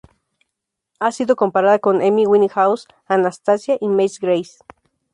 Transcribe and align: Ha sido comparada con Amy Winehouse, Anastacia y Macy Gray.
Ha 0.99 1.11
sido 1.11 1.35
comparada 1.35 1.77
con 1.77 2.01
Amy 2.01 2.25
Winehouse, 2.25 2.87
Anastacia 3.05 3.77
y 3.79 3.87
Macy 3.87 4.17
Gray. 4.19 4.43